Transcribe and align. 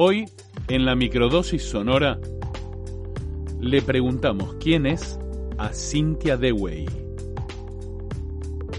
Hoy, 0.00 0.30
en 0.68 0.84
la 0.84 0.94
microdosis 0.94 1.64
sonora, 1.64 2.20
le 3.58 3.82
preguntamos 3.82 4.54
quién 4.60 4.86
es 4.86 5.18
a 5.58 5.70
Cynthia 5.72 6.36
Dewey. 6.36 6.86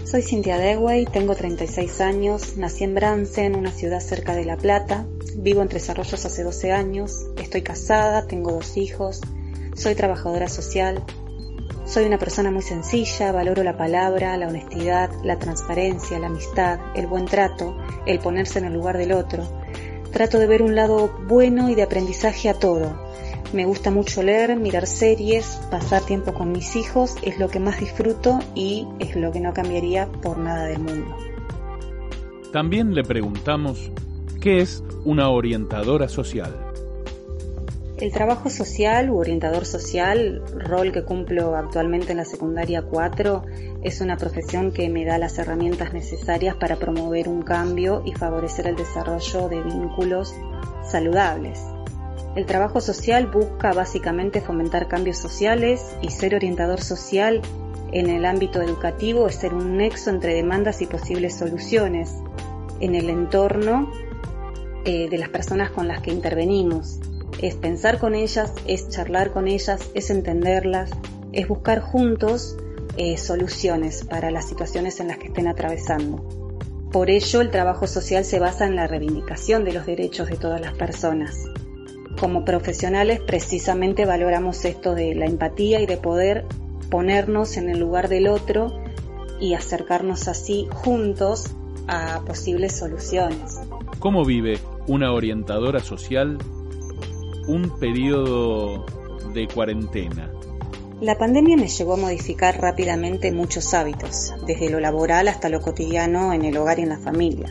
Soy 0.04 0.22
Cynthia 0.22 0.56
Dewey, 0.56 1.04
tengo 1.04 1.34
36 1.34 2.00
años, 2.00 2.56
nací 2.56 2.84
en 2.84 2.94
Bransen, 2.94 3.54
una 3.54 3.70
ciudad 3.70 4.00
cerca 4.00 4.34
de 4.34 4.46
La 4.46 4.56
Plata, 4.56 5.06
vivo 5.36 5.60
en 5.60 5.68
Tres 5.68 5.90
Arroyos 5.90 6.24
hace 6.24 6.42
12 6.42 6.72
años, 6.72 7.26
estoy 7.36 7.60
casada, 7.60 8.26
tengo 8.26 8.52
dos 8.52 8.78
hijos, 8.78 9.20
soy 9.74 9.94
trabajadora 9.94 10.48
social, 10.48 11.04
soy 11.84 12.06
una 12.06 12.18
persona 12.18 12.50
muy 12.50 12.62
sencilla, 12.62 13.30
valoro 13.30 13.62
la 13.62 13.76
palabra, 13.76 14.38
la 14.38 14.48
honestidad, 14.48 15.10
la 15.22 15.38
transparencia, 15.38 16.18
la 16.18 16.28
amistad, 16.28 16.78
el 16.94 17.08
buen 17.08 17.26
trato, 17.26 17.76
el 18.06 18.20
ponerse 18.20 18.58
en 18.58 18.64
el 18.64 18.72
lugar 18.72 18.96
del 18.96 19.12
otro. 19.12 19.59
Trato 20.12 20.38
de 20.38 20.46
ver 20.46 20.62
un 20.62 20.74
lado 20.74 21.08
bueno 21.28 21.70
y 21.70 21.74
de 21.74 21.82
aprendizaje 21.82 22.48
a 22.48 22.54
todo. 22.54 22.96
Me 23.52 23.64
gusta 23.64 23.90
mucho 23.90 24.22
leer, 24.22 24.56
mirar 24.56 24.86
series, 24.86 25.60
pasar 25.70 26.02
tiempo 26.02 26.32
con 26.32 26.52
mis 26.52 26.76
hijos, 26.76 27.16
es 27.22 27.38
lo 27.38 27.48
que 27.48 27.58
más 27.58 27.80
disfruto 27.80 28.38
y 28.54 28.86
es 29.00 29.16
lo 29.16 29.32
que 29.32 29.40
no 29.40 29.52
cambiaría 29.52 30.06
por 30.06 30.38
nada 30.38 30.66
del 30.66 30.78
mundo. 30.78 31.16
También 32.52 32.94
le 32.94 33.02
preguntamos 33.02 33.90
qué 34.40 34.60
es 34.60 34.84
una 35.04 35.30
orientadora 35.30 36.08
social. 36.08 36.69
El 38.00 38.12
trabajo 38.12 38.48
social 38.48 39.10
u 39.10 39.18
orientador 39.18 39.66
social, 39.66 40.42
rol 40.56 40.90
que 40.90 41.04
cumplo 41.04 41.54
actualmente 41.54 42.12
en 42.12 42.16
la 42.16 42.24
secundaria 42.24 42.80
4, 42.80 43.42
es 43.82 44.00
una 44.00 44.16
profesión 44.16 44.72
que 44.72 44.88
me 44.88 45.04
da 45.04 45.18
las 45.18 45.38
herramientas 45.38 45.92
necesarias 45.92 46.56
para 46.56 46.76
promover 46.76 47.28
un 47.28 47.42
cambio 47.42 48.02
y 48.06 48.12
favorecer 48.12 48.68
el 48.68 48.76
desarrollo 48.76 49.50
de 49.50 49.62
vínculos 49.62 50.34
saludables. 50.82 51.60
El 52.36 52.46
trabajo 52.46 52.80
social 52.80 53.26
busca 53.26 53.74
básicamente 53.74 54.40
fomentar 54.40 54.88
cambios 54.88 55.18
sociales 55.18 55.94
y 56.00 56.08
ser 56.08 56.34
orientador 56.34 56.80
social 56.80 57.42
en 57.92 58.08
el 58.08 58.24
ámbito 58.24 58.62
educativo 58.62 59.26
es 59.26 59.34
ser 59.34 59.52
un 59.52 59.76
nexo 59.76 60.08
entre 60.08 60.32
demandas 60.32 60.80
y 60.80 60.86
posibles 60.86 61.36
soluciones 61.36 62.14
en 62.80 62.94
el 62.94 63.10
entorno 63.10 63.92
eh, 64.86 65.10
de 65.10 65.18
las 65.18 65.28
personas 65.28 65.70
con 65.70 65.86
las 65.86 66.00
que 66.00 66.12
intervenimos 66.12 66.98
es 67.40 67.54
pensar 67.54 67.98
con 67.98 68.14
ellas, 68.14 68.52
es 68.66 68.88
charlar 68.88 69.32
con 69.32 69.48
ellas, 69.48 69.90
es 69.94 70.10
entenderlas, 70.10 70.90
es 71.32 71.48
buscar 71.48 71.80
juntos 71.80 72.56
eh, 72.96 73.16
soluciones 73.16 74.04
para 74.04 74.30
las 74.30 74.48
situaciones 74.48 75.00
en 75.00 75.08
las 75.08 75.18
que 75.18 75.28
estén 75.28 75.48
atravesando. 75.48 76.22
Por 76.92 77.08
ello, 77.08 77.40
el 77.40 77.50
trabajo 77.50 77.86
social 77.86 78.24
se 78.24 78.40
basa 78.40 78.66
en 78.66 78.74
la 78.74 78.86
reivindicación 78.86 79.64
de 79.64 79.72
los 79.72 79.86
derechos 79.86 80.28
de 80.28 80.36
todas 80.36 80.60
las 80.60 80.74
personas. 80.74 81.44
Como 82.18 82.44
profesionales, 82.44 83.20
precisamente 83.24 84.04
valoramos 84.04 84.64
esto 84.64 84.94
de 84.94 85.14
la 85.14 85.26
empatía 85.26 85.80
y 85.80 85.86
de 85.86 85.96
poder 85.96 86.46
ponernos 86.90 87.56
en 87.56 87.68
el 87.68 87.78
lugar 87.78 88.08
del 88.08 88.26
otro 88.26 88.82
y 89.38 89.54
acercarnos 89.54 90.26
así 90.26 90.66
juntos 90.72 91.54
a 91.86 92.22
posibles 92.26 92.76
soluciones. 92.76 93.60
¿Cómo 94.00 94.24
vive 94.24 94.58
una 94.86 95.12
orientadora 95.12 95.80
social 95.80 96.38
un 97.50 97.68
periodo 97.80 98.86
de 99.34 99.48
cuarentena? 99.48 100.30
La 101.00 101.18
pandemia 101.18 101.56
me 101.56 101.66
llevó 101.66 101.94
a 101.94 101.96
modificar 101.96 102.60
rápidamente 102.60 103.32
muchos 103.32 103.74
hábitos, 103.74 104.32
desde 104.46 104.70
lo 104.70 104.78
laboral 104.78 105.26
hasta 105.26 105.48
lo 105.48 105.60
cotidiano 105.60 106.32
en 106.32 106.44
el 106.44 106.56
hogar 106.56 106.78
y 106.78 106.82
en 106.82 106.90
la 106.90 106.98
familia. 106.98 107.48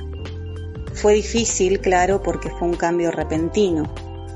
Fue 0.94 1.14
difícil, 1.14 1.82
claro, 1.82 2.24
porque 2.24 2.50
fue 2.50 2.68
un 2.68 2.76
cambio 2.76 3.12
repentino, 3.12 3.94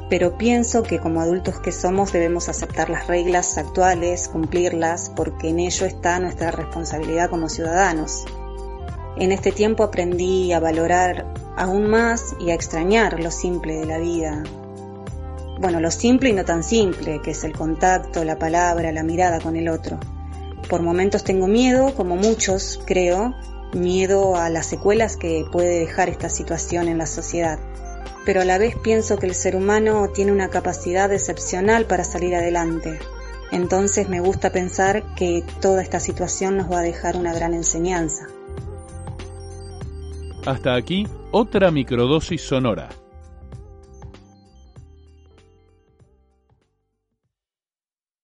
pero 0.10 0.38
pienso 0.38 0.84
que 0.84 1.00
como 1.00 1.22
adultos 1.22 1.60
que 1.62 1.72
somos 1.72 2.12
debemos 2.12 2.50
aceptar 2.50 2.90
las 2.90 3.08
reglas 3.08 3.58
actuales, 3.58 4.28
cumplirlas, 4.28 5.14
porque 5.16 5.50
en 5.50 5.60
ello 5.60 5.86
está 5.86 6.20
nuestra 6.20 6.52
responsabilidad 6.52 7.30
como 7.30 7.48
ciudadanos. 7.48 8.26
En 9.16 9.32
este 9.32 9.54
tiempo 9.54 9.84
aprendí 9.84 10.52
a 10.52 10.60
valorar 10.60 11.34
aún 11.56 11.90
más 11.90 12.36
y 12.40 12.52
a 12.52 12.54
extrañar 12.54 13.22
lo 13.22 13.32
simple 13.32 13.76
de 13.76 13.86
la 13.86 14.00
vida, 14.00 14.44
bueno, 15.60 15.80
lo 15.80 15.92
simple 15.92 16.30
y 16.30 16.34
no 16.34 16.46
tan 16.46 16.64
simple, 16.64 17.22
que 17.22 17.32
es 17.32 17.44
el 17.44 17.54
contacto, 17.54 18.24
la 18.24 18.40
palabra, 18.40 18.92
la 18.92 19.04
mirada 19.04 19.40
con 19.40 19.56
el 19.56 19.70
otro. 19.70 20.00
Por 20.68 20.82
momentos 20.82 21.24
tengo 21.24 21.48
miedo, 21.48 21.94
como 21.94 22.16
muchos, 22.16 22.82
creo, 22.86 23.34
miedo 23.74 24.36
a 24.36 24.50
las 24.50 24.66
secuelas 24.66 25.18
que 25.18 25.46
puede 25.52 25.80
dejar 25.80 26.10
esta 26.10 26.30
situación 26.30 26.88
en 26.88 26.98
la 26.98 27.06
sociedad. 27.06 27.60
Pero 28.26 28.42
a 28.42 28.46
la 28.46 28.58
vez 28.58 28.76
pienso 28.82 29.18
que 29.18 29.28
el 29.28 29.36
ser 29.36 29.56
humano 29.56 30.10
tiene 30.14 30.32
una 30.32 30.50
capacidad 30.50 31.12
excepcional 31.12 31.86
para 31.86 32.04
salir 32.04 32.36
adelante. 32.36 33.00
Entonces 33.52 34.10
me 34.10 34.22
gusta 34.22 34.52
pensar 34.52 35.04
que 35.16 35.44
toda 35.62 35.84
esta 35.84 36.00
situación 36.00 36.58
nos 36.58 36.72
va 36.72 36.80
a 36.80 36.84
dejar 36.84 37.16
una 37.18 37.34
gran 37.34 37.54
enseñanza. 37.54 38.28
Hasta 40.46 40.76
aquí 40.76 41.08
otra 41.32 41.70
microdosis 41.72 42.42
sonora 42.42 42.90